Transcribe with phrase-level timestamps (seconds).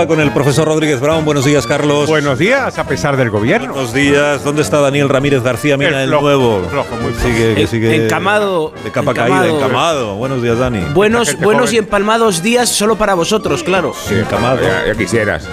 [0.00, 1.24] Madruga con el profesor Rodríguez Brown.
[1.26, 2.08] Buenos días, Carlos.
[2.08, 3.74] Buenos días, a pesar del gobierno.
[3.74, 4.42] Buenos días.
[4.42, 5.76] ¿Dónde está Daniel Ramírez García?
[5.76, 6.66] Mira, el, flojo, nuevo.
[6.70, 7.26] flojo, muy flojo.
[7.28, 9.42] Sigue, que En- sigue encamado, De capa encamado.
[9.42, 10.14] caída, encamado.
[10.16, 10.80] Buenos días, Dani.
[10.94, 11.74] Buenos, buenos joven.
[11.74, 13.92] y empalmados días solo para vosotros, claro.
[13.94, 14.60] Sí, encamado.
[14.62, 15.44] Ya, ya quisieras.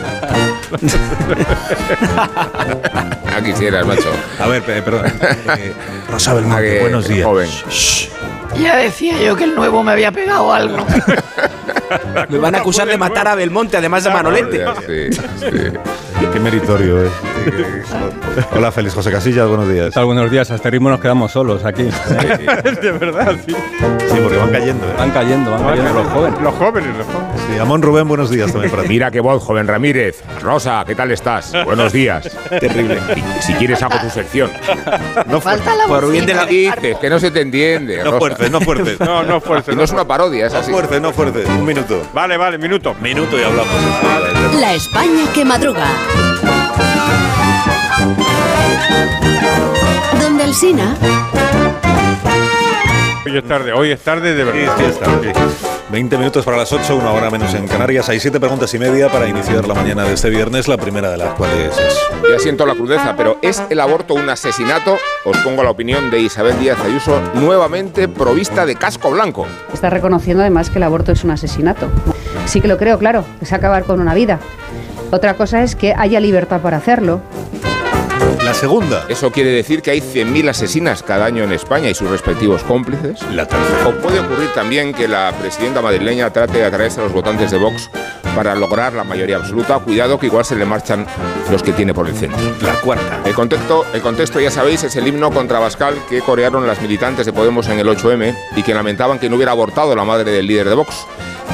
[3.29, 4.09] ya quisieras, macho.
[4.39, 5.05] A ver, pe- perdón.
[5.57, 5.73] Eh,
[6.09, 7.25] Rosa Belmonte, buenos días.
[7.25, 7.49] Joven.
[8.61, 10.85] Ya decía yo que el nuevo me había pegado algo.
[12.29, 14.57] Me van a acusar de matar a Belmonte, además de Manolete.
[14.59, 15.77] Ya, sí, sí.
[16.33, 17.09] Qué meritorio, eh.
[18.55, 19.85] Hola, Félix José Casillas, buenos días.
[19.87, 20.05] ¿Qué tal?
[20.05, 20.49] Buenos días.
[20.51, 21.83] A este ritmo nos quedamos solos aquí.
[22.81, 23.53] de verdad, sí.
[23.53, 24.85] Sí, porque van cayendo.
[24.85, 24.93] eh.
[24.97, 26.41] Van cayendo, van cayendo los jóvenes.
[26.41, 27.41] Los jóvenes, los jóvenes.
[27.53, 28.89] Sí, Amón Rubén, buenos días también para ti.
[28.89, 30.21] Mira qué voz, joven Ramírez.
[30.41, 31.53] Rosa, ¿qué tal estás?
[31.65, 32.29] Buenos días.
[32.49, 32.99] Terrible.
[33.15, 34.51] Y si quieres, hago tu sección.
[35.27, 36.97] No Falta la Por bien de la- ¿Qué dices?
[36.99, 37.97] Que no se te entiende.
[37.97, 38.19] No Rosa.
[38.19, 38.99] fuertes, no fuertes.
[38.99, 39.71] No, no fuerza.
[39.71, 40.71] Y no es una parodia, es No así.
[40.71, 41.47] fuertes, no fuertes.
[41.47, 42.01] Un minuto.
[42.13, 42.95] Vale, vale, minuto.
[43.01, 43.67] Minuto y hablamos.
[44.59, 45.85] La España que madruga.
[50.21, 50.95] Donde el Sina.
[53.25, 54.77] Hoy es tarde, hoy es tarde de Sí, verdad.
[54.77, 55.76] sí, sí.
[55.89, 58.09] 20 minutos para las 8, una hora menos en Canarias.
[58.09, 61.17] Hay siete preguntas y media para iniciar la mañana de este viernes, la primera de
[61.17, 61.97] las cuales es...
[62.29, 64.97] Ya siento la crudeza, pero ¿es el aborto un asesinato?
[65.23, 69.47] Os pongo la opinión de Isabel Díaz Ayuso, nuevamente provista de casco blanco.
[69.73, 71.89] Está reconociendo además que el aborto es un asesinato.
[72.45, 74.39] Sí que lo creo, claro, es acabar con una vida.
[75.11, 77.21] Otra cosa es que haya libertad para hacerlo.
[78.47, 79.05] La segunda.
[79.09, 83.21] Eso quiere decir que hay 100.000 asesinas cada año en España y sus respectivos cómplices.
[83.33, 83.89] La tercera.
[83.89, 87.57] O puede ocurrir también que la presidenta madrileña trate de atraerse a los votantes de
[87.57, 87.89] Vox
[88.37, 89.77] para lograr la mayoría absoluta.
[89.79, 91.05] Cuidado que igual se le marchan
[91.51, 92.39] los que tiene por el centro.
[92.61, 93.19] La cuarta.
[93.25, 97.25] El contexto, el contexto, ya sabéis, es el himno contra Bascal que corearon las militantes
[97.25, 100.47] de Podemos en el 8M y que lamentaban que no hubiera abortado la madre del
[100.47, 101.05] líder de Vox.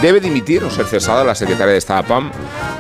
[0.02, 2.32] Debe dimitir o ser cesada la secretaria de Estado PAM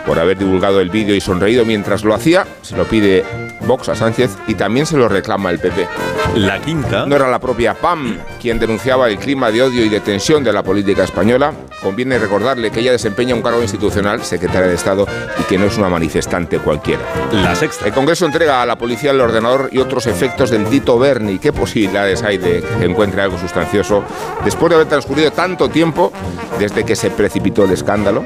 [0.06, 2.46] por haber divulgado el vídeo y sonreído mientras lo hacía.
[2.62, 3.24] Se lo pide
[3.62, 5.88] Vox a Sánchez y también se lo reclama el PP.
[6.36, 7.06] La quinta.
[7.06, 10.52] No era la propia PAM quien denunciaba el clima de odio y de tensión de
[10.52, 11.54] la política española.
[11.84, 15.06] Conviene recordarle que ella desempeña un cargo institucional, secretaria de Estado,
[15.40, 17.02] y que no es una manifestante cualquiera.
[17.32, 17.86] La sexta.
[17.86, 21.40] El Congreso entrega a la policía el ordenador y otros efectos del Tito Berni.
[21.40, 24.04] ¿Qué posibilidades hay de que encuentre algo sustancioso
[24.46, 26.12] después de haber transcurrido tanto tiempo
[26.58, 28.24] desde que se precipitó el escándalo?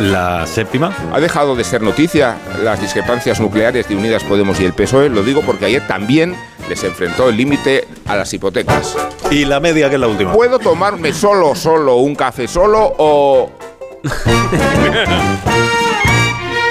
[0.00, 0.92] La séptima.
[1.12, 5.08] Ha dejado de ser noticia las discrepancias nucleares de Unidas Podemos y el PSOE.
[5.08, 6.34] Lo digo porque ayer también
[6.68, 8.96] les enfrentó el límite a las hipotecas.
[9.30, 10.32] Y la media, que es la última.
[10.32, 13.50] ¿Puedo tomarme solo, solo un café solo o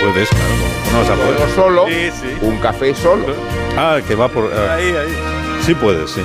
[0.02, 0.54] Puedes, claro.
[0.92, 1.50] No vas a poder.
[1.56, 2.38] solo Sí, sí.
[2.46, 3.26] un café solo
[3.78, 4.52] Ah, que va por...
[4.54, 5.16] ah, Ahí, ahí.
[5.66, 6.22] sí puedes, sí.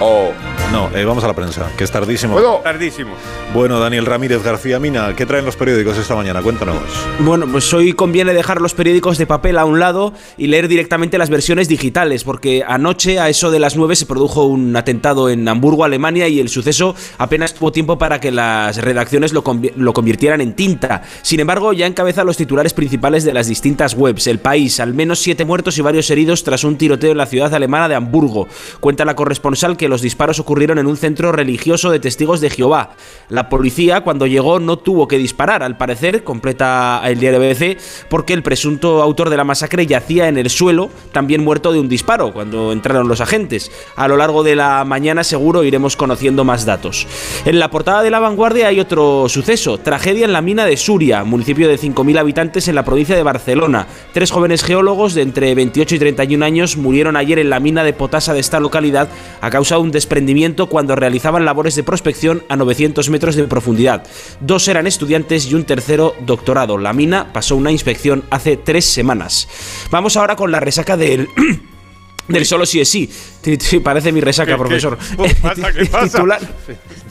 [0.00, 0.30] o
[0.72, 2.34] No, eh, vamos a la prensa, que es tardísimo.
[2.34, 3.12] puedo Tardísimo.
[3.54, 6.42] Bueno, Daniel Ramírez García Mina, ¿qué traen los periódicos esta mañana?
[6.42, 6.76] Cuéntanos.
[7.20, 11.18] Bueno, pues hoy conviene dejar los periódicos de papel a un lado y leer directamente
[11.18, 15.46] las versiones digitales, porque anoche a eso de las 9 se produjo un atentado en
[15.46, 19.44] Hamburgo, Alemania, y el suceso apenas tuvo tiempo para que las redacciones lo,
[19.76, 21.02] lo convirtieran en tinta.
[21.22, 24.26] Sin embargo, ya encabeza los titulares principales de las distintas webs.
[24.26, 27.54] El país, al menos siete muertos y varios heridos tras un tiroteo en la ciudad
[27.54, 28.48] alemana de Hamburgo.
[28.80, 32.90] Cuenta la corresponsal que los disparos ocurrieron en un centro religioso de testigos de Jehová.
[33.28, 37.76] La policía, cuando llegó, no tuvo que disparar, al parecer, completa el diario BBC,
[38.08, 41.88] porque el presunto autor de la masacre yacía en el suelo, también muerto de un
[41.88, 43.70] disparo, cuando entraron los agentes.
[43.96, 47.06] A lo largo de la mañana seguro iremos conociendo más datos.
[47.44, 51.22] En la portada de la vanguardia hay otro suceso, tragedia en la mina de Suria,
[51.24, 53.86] municipio de 5.000 habitantes en la provincia de Barcelona.
[54.14, 57.92] Tres jóvenes geólogos de entre 28 y 31 años murieron ayer en la mina de
[57.92, 59.08] potasa de esta localidad
[59.40, 64.06] a causa de un desprendimiento cuando realizaban labores de prospección a 900 metros de profundidad.
[64.40, 66.78] Dos eran estudiantes y un tercero doctorado.
[66.78, 69.48] La mina pasó una inspección hace tres semanas.
[69.90, 71.28] Vamos ahora con la resaca del...
[72.28, 73.08] Del solo sí es sí.
[73.82, 74.98] Parece mi resaca, ¿Qué- qué- profesor.
[75.22, 75.72] ¿Qué pasa?
[75.76, 76.06] ¿Qué pasa?
[76.18, 76.40] Titular,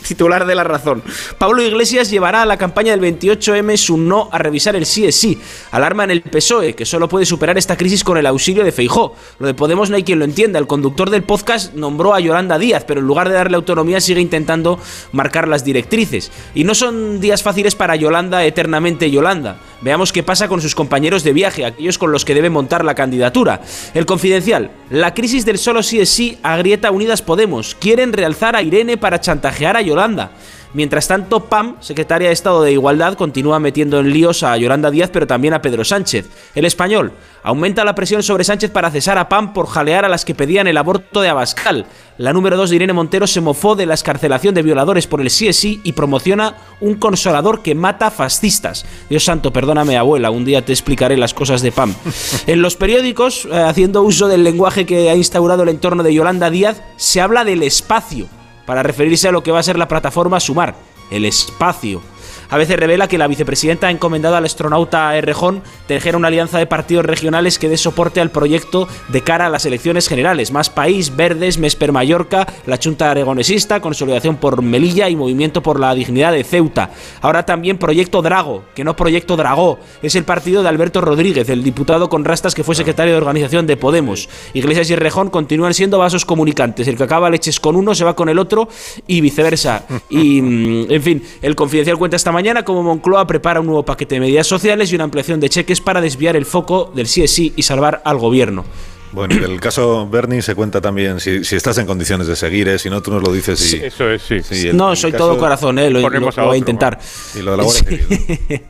[0.06, 1.02] titular de la razón.
[1.38, 5.16] Pablo Iglesias llevará a la campaña del 28M su no a revisar el sí es
[5.16, 5.40] sí.
[5.72, 9.16] Alarma en el PSOE, que solo puede superar esta crisis con el auxilio de Feijó.
[9.40, 10.60] Lo de Podemos no hay quien lo entienda.
[10.60, 14.20] El conductor del podcast nombró a Yolanda Díaz, pero en lugar de darle autonomía sigue
[14.22, 14.80] intentando
[15.14, 16.32] marcar las directrices.
[16.54, 19.58] Y no son días fáciles para Yolanda, eternamente Yolanda.
[19.82, 22.96] Veamos qué pasa con sus compañeros de viaje, aquellos con los que debe montar la
[22.96, 23.62] candidatura.
[23.94, 24.72] El confidencial.
[24.90, 27.76] La crisis del solo sí es sí agrieta Unidas Podemos.
[27.76, 30.32] Quieren realzar a Irene para chantajear a Yolanda.
[30.74, 35.10] Mientras tanto, Pam, secretaria de Estado de Igualdad, continúa metiendo en líos a Yolanda Díaz,
[35.12, 36.30] pero también a Pedro Sánchez.
[36.54, 37.14] El español
[37.44, 40.68] aumenta la presión sobre Sánchez para cesar a Pam por jalear a las que pedían
[40.68, 41.86] el aborto de Abascal.
[42.18, 45.30] La número 2 de Irene Montero se mofó de la escarcelación de violadores por el
[45.30, 48.86] sí es sí y promociona un consolador que mata fascistas.
[49.10, 51.94] Dios santo, perdóname abuela, un día te explicaré las cosas de Pam.
[52.48, 56.50] En los periódicos, eh, haciendo uso del lenguaje que ha instaurado el entorno de Yolanda
[56.50, 58.28] Díaz, se habla del espacio
[58.66, 60.76] para referirse a lo que va a ser la plataforma Sumar,
[61.12, 62.02] el espacio.
[62.50, 66.68] A veces revela que la vicepresidenta ha encomendado al astronauta Errejón tejer una alianza de
[66.68, 70.52] partidos regionales que dé soporte al proyecto de cara a las elecciones generales.
[70.52, 75.94] Más País, Verdes, Mesper Mallorca, la Chunta Aragonesista, Consolidación por Melilla y Movimiento por la
[75.96, 76.92] Dignidad de Ceuta.
[77.22, 79.80] Ahora también Proyecto Drago, que no Proyecto Dragó.
[80.02, 83.68] Es el partido de Alberto Rodríguez, el diputado con rastas que fue secretario de organización
[83.68, 84.30] de Podemos.
[84.54, 86.88] Iglesias y Errejón continúan siendo vasos comunicantes.
[86.88, 88.68] El que acaba leches con uno se va con el otro
[89.08, 89.84] y viceversa.
[90.08, 94.16] Y, mm, en fin, el Confidencial cuenta esta mañana como Moncloa prepara un nuevo paquete
[94.16, 97.32] de medidas sociales y una ampliación de cheques para desviar el foco del sí es
[97.32, 98.64] sí y salvar al gobierno.
[99.12, 102.68] Bueno, y del caso Bernie se cuenta también si, si estás en condiciones de seguir,
[102.68, 102.78] ¿eh?
[102.78, 103.78] si no, tú nos lo dices y.
[103.78, 104.42] Eso es, sí.
[104.44, 107.00] Sí, el- no, soy caso- todo corazón, eh, lo, lo- lo voy a intentar.
[107.34, 108.62] Y lo de la Guardia Civil.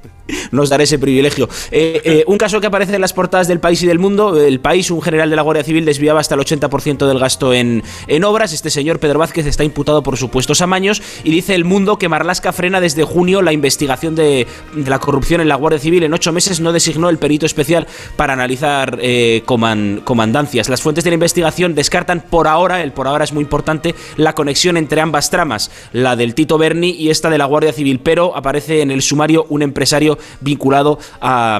[0.52, 1.48] Nos daré ese privilegio.
[1.72, 4.42] Eh, eh, un caso que aparece en las portadas del país y del mundo.
[4.42, 7.84] El país, un general de la Guardia Civil, desviaba hasta el 80% del gasto en,
[8.08, 8.54] en obras.
[8.54, 11.02] Este señor, Pedro Vázquez, está imputado por supuestos amaños.
[11.24, 15.48] Y dice el mundo que Marlasca frena desde junio la investigación de, la corrupción en
[15.48, 16.04] la Guardia Civil.
[16.04, 20.70] En ocho meses no designó el perito especial para analizar eh, coman- comandancias.
[20.70, 24.34] Las fuentes de la investigación descartan por ahora, el por ahora es muy importante, la
[24.34, 28.00] conexión entre ambas tramas, la del Tito Berni y esta de la Guardia Civil.
[28.00, 31.60] Pero aparece en el sumario un empresario vinculado a,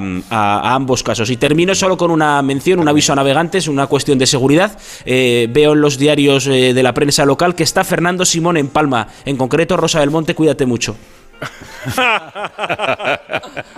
[0.74, 1.30] ambos casos.
[1.30, 4.78] Y termino solo con una mención, un aviso a navegantes, una cuestión de seguridad.
[5.04, 8.68] Eh, veo en los diarios eh, de la prensa local que está Fernando Simón en
[8.68, 9.08] Palma.
[9.24, 10.96] En concreto, Rosa del Monte, cuídate mucho.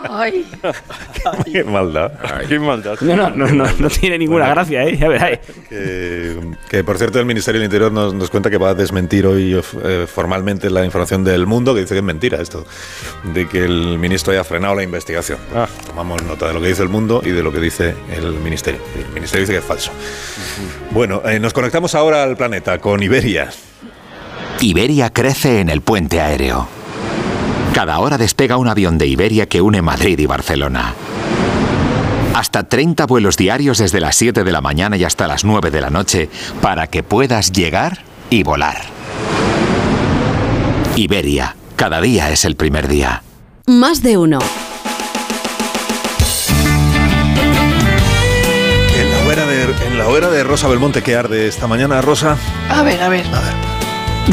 [0.08, 0.46] Ay,
[1.52, 2.12] Qué maldad.
[2.48, 2.98] Qué maldad.
[3.00, 4.96] No, no, no, no, no tiene ninguna gracia, ¿eh?
[4.96, 5.38] Ya verás.
[5.68, 9.26] Que, que, por cierto el Ministerio del Interior nos, nos cuenta que va a desmentir
[9.26, 12.66] hoy eh, formalmente la información del mundo, que dice que es mentira esto,
[13.34, 15.38] de que el ministro haya frenado la investigación.
[15.54, 15.68] Ah.
[15.86, 18.80] Tomamos nota de lo que dice el mundo y de lo que dice el Ministerio.
[18.96, 19.90] El Ministerio dice que es falso.
[20.90, 23.50] Bueno, eh, nos conectamos ahora al planeta con Iberia.
[24.60, 26.77] Iberia crece en el puente aéreo.
[27.78, 30.94] Cada hora despega un avión de Iberia que une Madrid y Barcelona.
[32.34, 35.80] Hasta 30 vuelos diarios desde las 7 de la mañana y hasta las 9 de
[35.80, 36.28] la noche
[36.60, 38.78] para que puedas llegar y volar.
[40.96, 43.22] Iberia, cada día es el primer día.
[43.66, 44.40] Más de uno.
[48.96, 52.36] En la hoguera de, en la hoguera de Rosa Belmonte que arde esta mañana, Rosa.
[52.68, 53.24] a ver, a ver.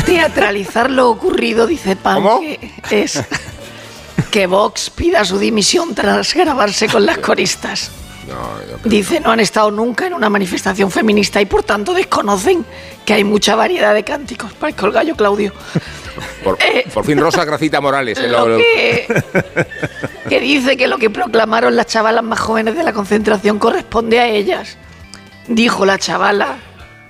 [0.06, 2.42] Teatralizar lo ocurrido, dice Pan, ¿Cómo?
[2.42, 3.24] que es
[4.32, 7.92] que Vox pida su dimisión tras grabarse con las coristas.
[8.28, 8.36] No,
[8.90, 12.66] Dice, no han estado nunca en una manifestación feminista y por tanto desconocen
[13.06, 14.52] que hay mucha variedad de cánticos.
[14.54, 15.54] Parezco el gallo Claudio.
[16.44, 18.18] por, Eh, por fin Rosa Gracita Morales.
[18.18, 19.24] eh, Lo lo- lo- que,
[20.28, 24.28] que dice que lo que proclamaron las chavalas más jóvenes de la concentración corresponde a
[24.28, 24.76] ellas.
[25.48, 26.58] Dijo la chavala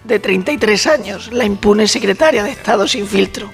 [0.08, 3.52] de 33 años, la impune secretaria de Estado sin filtro.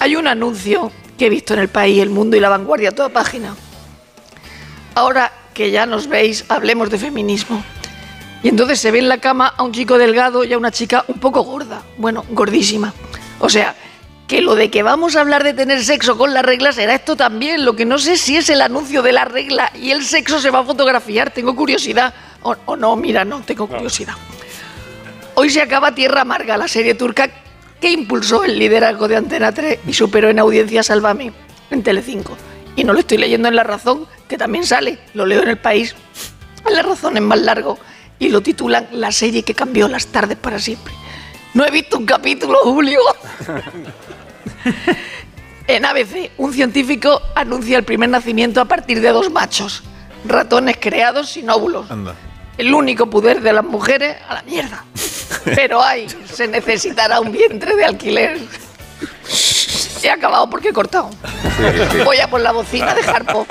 [0.00, 3.08] Hay un anuncio que he visto en el país, el mundo y la vanguardia toda
[3.08, 3.56] página.
[4.94, 7.62] Ahora que ya nos veis, hablemos de feminismo.
[8.42, 11.04] Y entonces se ve en la cama a un chico delgado y a una chica
[11.08, 11.82] un poco gorda.
[11.96, 12.94] Bueno, gordísima.
[13.40, 13.74] O sea,
[14.28, 17.16] que lo de que vamos a hablar de tener sexo con las reglas será esto
[17.16, 17.64] también.
[17.64, 20.50] Lo que no sé si es el anuncio de la regla y el sexo se
[20.50, 21.32] va a fotografiar.
[21.32, 22.14] Tengo curiosidad.
[22.42, 24.14] O, o no, mira, no, tengo curiosidad.
[25.40, 27.30] Hoy se acaba Tierra Amarga, la serie turca
[27.80, 31.32] que impulsó el liderazgo de Antena 3 y superó en audiencia Sálvame
[31.70, 32.36] en Telecinco.
[32.74, 35.58] Y no lo estoy leyendo en La Razón, que también sale, lo leo en El
[35.58, 35.94] País.
[36.66, 37.78] En La Razón es más largo
[38.18, 40.92] y lo titulan La serie que cambió las tardes para siempre.
[41.54, 42.98] No he visto un capítulo, Julio.
[45.68, 49.84] En ABC, un científico anuncia el primer nacimiento a partir de dos machos,
[50.24, 51.90] ratones creados sin óvulos.
[51.90, 52.14] Anda.
[52.56, 54.84] El único poder de las mujeres a la mierda.
[55.54, 58.38] Pero ay, se necesitará un vientre de alquiler.
[60.02, 61.10] He acabado porque he cortado.
[62.04, 63.46] Voy a por la bocina de Harpo.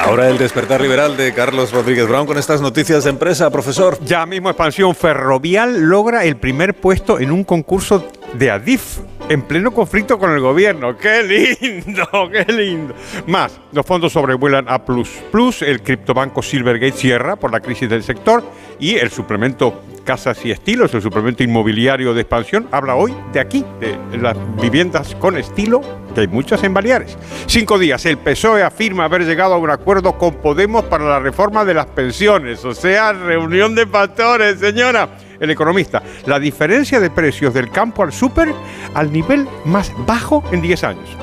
[0.00, 3.98] Ahora el despertar liberal de Carlos Rodríguez Brown con estas noticias de empresa, profesor.
[4.02, 8.98] Ya mismo Expansión Ferrovial logra el primer puesto en un concurso de Adif
[9.30, 10.96] en pleno conflicto con el gobierno.
[10.96, 12.04] ¡Qué lindo!
[12.32, 12.94] ¡Qué lindo!
[13.28, 18.02] Más, los fondos sobrevuelan a Plus Plus, el criptobanco Silvergate cierra por la crisis del
[18.02, 18.42] sector
[18.80, 23.64] y el suplemento Casas y Estilos, el suplemento inmobiliario de expansión, habla hoy de aquí,
[23.78, 25.80] de las viviendas con estilo,
[26.12, 27.16] que hay muchas en Baleares.
[27.46, 31.64] Cinco días, el PSOE afirma haber llegado a un acuerdo con Podemos para la reforma
[31.64, 35.08] de las pensiones, o sea, reunión de pastores, señora
[35.40, 38.54] el economista, la diferencia de precios del campo al súper
[38.94, 41.16] al nivel más bajo en 10 años.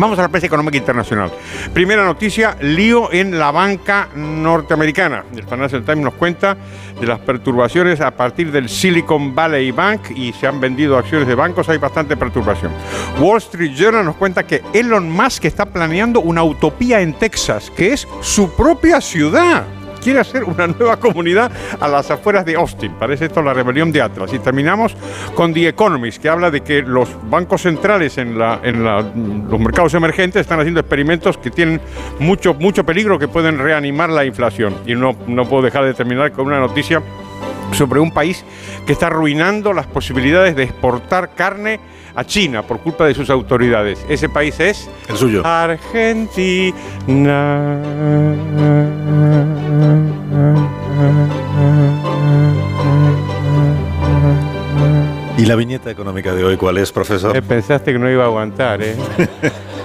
[0.00, 1.30] Vamos a la prensa económica internacional.
[1.72, 5.24] Primera noticia, lío en la banca norteamericana.
[5.34, 6.56] El Financial Times nos cuenta
[7.00, 11.34] de las perturbaciones a partir del Silicon Valley Bank y se han vendido acciones de
[11.34, 12.70] bancos, hay bastante perturbación.
[13.18, 17.92] Wall Street Journal nos cuenta que Elon Musk está planeando una utopía en Texas, que
[17.92, 19.64] es su propia ciudad
[19.98, 21.50] quiere hacer una nueva comunidad
[21.80, 22.92] a las afueras de Austin.
[22.98, 24.32] Parece esto la rebelión de Atlas.
[24.32, 24.96] Y terminamos
[25.34, 30.40] con The Economist, que habla de que los bancos centrales en, la, los mercados emergentes
[30.40, 31.80] están haciendo experimentos que tienen
[32.18, 34.74] mucho, mucho peligro, que pueden reanimar la inflación.
[34.86, 37.02] Y no, no puedo dejar de terminar con una noticia
[37.72, 38.44] sobre un país
[38.86, 41.80] que está arruinando las posibilidades de exportar carne
[42.14, 44.04] a China por culpa de sus autoridades.
[44.08, 45.42] Ese país es el suyo.
[55.36, 57.36] ¿Y la viñeta económica de hoy cuál es, profesor?
[57.36, 58.96] Eh, pensaste que no iba a aguantar, ¿eh?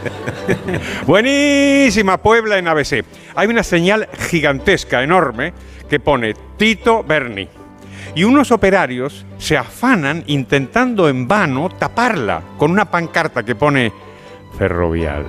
[1.06, 3.06] Buenísima Puebla en ABC.
[3.36, 5.54] Hay una señal gigantesca, enorme,
[5.88, 7.48] que pone Tito Berni.
[8.16, 13.92] Y unos operarios se afanan intentando en vano taparla con una pancarta que pone
[14.58, 15.26] Ferrovial.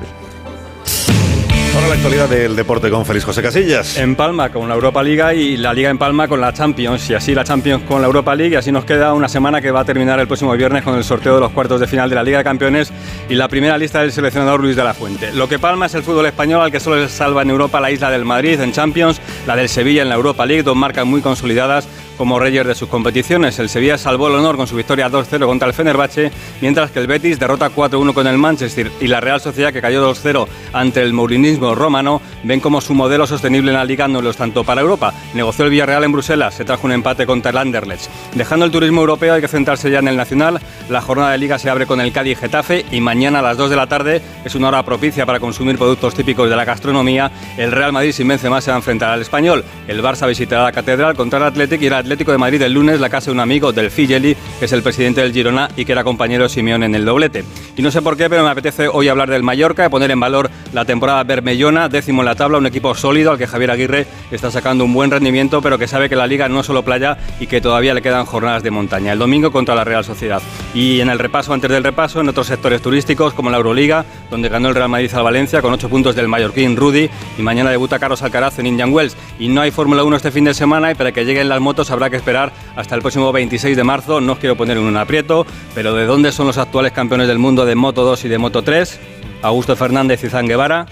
[1.75, 3.99] Ahora la actualidad del deporte con Félix José Casillas.
[3.99, 7.11] En Palma con la Europa Liga y la Liga en Palma con la Champions.
[7.11, 8.55] Y así la Champions con la Europa League.
[8.55, 11.03] Y así nos queda una semana que va a terminar el próximo viernes con el
[11.03, 12.93] sorteo de los cuartos de final de la Liga de Campeones
[13.29, 15.33] y la primera lista del seleccionador Luis de la Fuente.
[15.33, 17.91] Lo que Palma es el fútbol español al que solo se salva en Europa la
[17.91, 21.23] isla del Madrid en Champions, la del Sevilla en la Europa League, dos marcas muy
[21.23, 23.59] consolidadas como reyes de sus competiciones.
[23.59, 26.31] El Sevilla salvó el honor con su victoria 2-0 contra el Fenerbahce,
[26.61, 30.09] mientras que el Betis derrota 4-1 con el Manchester y la Real Sociedad, que cayó
[30.13, 34.31] 2-0 ante el mourinismo romano, ven como su modelo sostenible en la Liga no lo
[34.31, 35.13] es tanto para Europa.
[35.35, 38.09] Negoció el Villarreal en Bruselas, se trajo un empate contra el Anderlecht.
[38.35, 40.61] Dejando el turismo europeo hay que centrarse ya en el nacional.
[40.89, 43.71] La jornada de Liga se abre con el Cádiz Getafe y mañana a las 2
[43.71, 47.31] de la tarde es una hora propicia para consumir productos típicos de la gastronomía.
[47.57, 49.65] El Real Madrid sin Benzema se va a enfrentar al Español.
[49.89, 53.01] El Barça visitará la Catedral contra el Athletic y el Atlético de Madrid el lunes
[53.01, 55.93] la casa de un amigo del Figeli, que es el presidente del Girona y que
[55.93, 57.45] era compañero Simeón en el doblete.
[57.79, 60.51] Y no sé por qué, pero me apetece hoy hablar del Mallorca, poner en valor
[60.75, 64.51] la temporada bermellona, décimo en la tabla, un equipo sólido al que Javier Aguirre está
[64.51, 67.47] sacando un buen rendimiento, pero que sabe que la liga no es solo playa y
[67.47, 69.13] que todavía le quedan jornadas de montaña.
[69.13, 70.43] El domingo contra la Real Sociedad.
[70.75, 74.51] Y en el repaso, antes del repaso, en otros sectores turísticos como la Euroliga, donde
[74.51, 77.09] ganó el Real Madrid al Valencia con 8 puntos del mallorquín Rudy,
[77.39, 79.17] y mañana debuta Carlos Alcaraz en Indian Wells.
[79.39, 81.91] Y no hay Fórmula 1 este fin de semana, y para que lleguen las motos
[81.95, 84.21] habrá que esperar hasta el próximo 26 de marzo.
[84.21, 87.39] No os quiero poner en un aprieto, pero ¿de dónde son los actuales campeones del
[87.39, 89.01] mundo de Moto 2 y de Moto 3?
[89.43, 90.87] Augusto Fernández y Zan Guevara,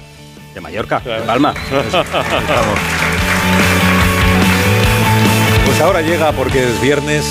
[0.54, 1.54] de Mallorca, de Palma.
[5.64, 7.24] Pues ahora llega, porque es viernes,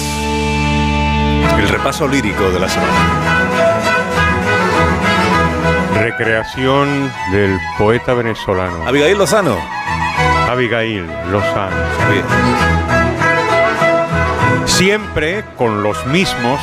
[1.59, 2.91] el repaso lírico de la semana.
[5.93, 8.87] Recreación del poeta venezolano.
[8.87, 9.57] Abigail Lozano.
[10.49, 11.77] Abigail Lozano.
[14.81, 16.59] Siempre con los mismos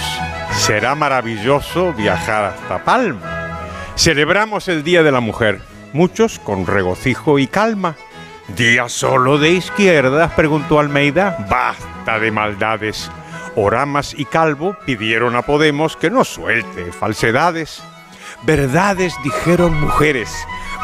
[0.50, 3.60] será maravilloso viajar hasta Palma.
[3.94, 5.60] Celebramos el Día de la Mujer,
[5.92, 7.94] muchos con regocijo y calma.
[8.48, 10.32] ¿Día solo de izquierdas?
[10.32, 11.46] preguntó Almeida.
[11.48, 13.08] Basta de maldades.
[13.54, 17.84] Oramas y Calvo pidieron a Podemos que no suelte falsedades.
[18.42, 20.34] Verdades dijeron mujeres,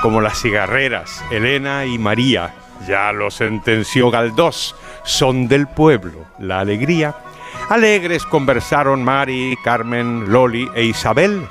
[0.02, 2.54] como las cigarreras, Elena y María.
[2.86, 7.14] Ya lo sentenció Galdós, son del pueblo, la alegría.
[7.68, 11.46] Alegres conversaron Mari, Carmen, Loli e Isabel.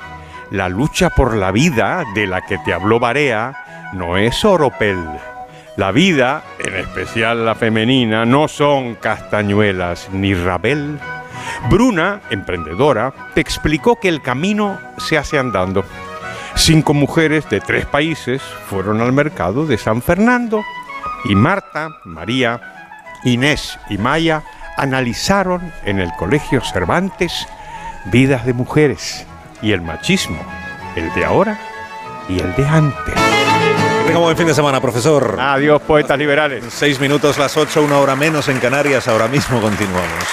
[0.50, 4.98] La lucha por la vida de la que te habló Barea no es oropel.
[5.76, 11.00] La vida, en especial la femenina, no son castañuelas ni rabel.
[11.68, 15.84] Bruna, emprendedora, te explicó que el camino se hace andando.
[16.54, 20.62] Cinco mujeres de tres países fueron al mercado de San Fernando
[21.24, 22.73] y Marta, María,
[23.24, 24.42] Inés y Maya
[24.76, 27.46] analizaron en el Colegio Cervantes
[28.06, 29.26] vidas de mujeres
[29.62, 30.38] y el machismo,
[30.96, 31.58] el de ahora
[32.28, 33.14] y el de antes.
[34.06, 35.38] Tenga buen fin de semana, profesor.
[35.40, 36.64] Adiós, poetas liberales.
[36.68, 39.08] Seis minutos, las ocho, una hora menos en Canarias.
[39.08, 40.24] Ahora mismo continuamos.